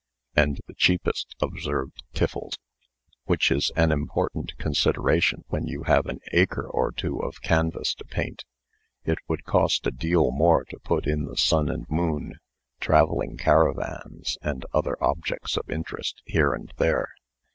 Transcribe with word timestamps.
"And 0.35 0.59
the 0.65 0.73
cheapest," 0.73 1.35
observed 1.43 2.01
Tiffles; 2.15 2.57
"which 3.25 3.51
is 3.51 3.71
an 3.75 3.91
important 3.91 4.57
consideration 4.57 5.43
when 5.49 5.67
you 5.67 5.83
have 5.83 6.07
an 6.07 6.21
acre 6.31 6.65
or 6.67 6.91
two 6.91 7.19
of 7.19 7.43
canvas 7.43 7.93
to 7.93 8.05
paint. 8.05 8.43
It 9.05 9.19
would 9.27 9.43
cost 9.43 9.85
a 9.85 9.91
deal 9.91 10.31
more 10.31 10.63
to 10.71 10.79
put 10.79 11.05
in 11.05 11.25
the 11.25 11.37
sun 11.37 11.69
and 11.69 11.87
moon, 11.87 12.39
travelling 12.79 13.37
caravans, 13.37 14.39
and 14.41 14.65
other 14.73 14.97
objects 15.03 15.55
of 15.55 15.69
interest, 15.69 16.23
here 16.25 16.51
and 16.51 16.73
there." 16.77 17.09